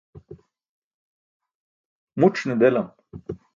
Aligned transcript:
muc̣ 2.19 2.35
ne 2.47 2.55
delam. 2.61 2.87